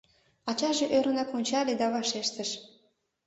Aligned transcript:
Ачаже 0.49 0.85
ӧрынрак 0.97 1.29
ончале 1.37 1.73
да 1.81 1.87
вашештыш: 1.93 2.49